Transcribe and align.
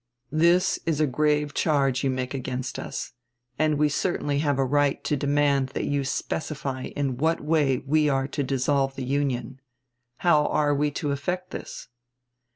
This 0.31 0.79
is 0.87 0.99
a 0.99 1.05
grave 1.05 1.53
charge 1.53 2.03
you 2.03 2.09
make 2.09 2.33
against 2.33 2.79
us, 2.79 3.13
and 3.59 3.77
we 3.77 3.87
certainly 3.87 4.39
have 4.39 4.57
a 4.57 4.65
right 4.65 5.03
to 5.03 5.15
demand 5.15 5.67
that 5.75 5.83
you 5.85 6.03
specify 6.03 6.85
in 6.95 7.17
what 7.17 7.39
way 7.39 7.83
we 7.85 8.09
are 8.09 8.27
to 8.29 8.41
dissolve 8.41 8.95
the 8.95 9.05
Union. 9.05 9.61
How 10.17 10.47
are 10.47 10.73
we 10.73 10.89
to 10.89 11.11
effect 11.11 11.51
this? 11.51 11.87